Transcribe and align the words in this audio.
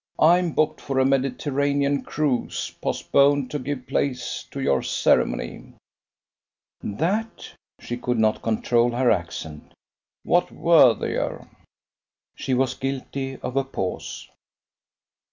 I'm 0.17 0.53
booked 0.53 0.81
for 0.81 0.97
a 0.97 1.05
Mediterranean 1.05 2.01
cruise 2.01 2.71
postponed 2.81 3.51
to 3.51 3.59
give 3.59 3.85
place 3.85 4.43
to 4.49 4.59
your 4.59 4.81
ceremony." 4.81 5.73
"That?" 6.81 7.51
she 7.79 7.97
could 7.97 8.17
not 8.17 8.41
control 8.41 8.93
her 8.93 9.11
accent. 9.11 9.73
"What 10.23 10.51
worthier?" 10.51 11.47
She 12.35 12.55
was 12.55 12.73
guilty 12.73 13.37
of 13.43 13.55
a 13.55 13.63
pause. 13.63 14.27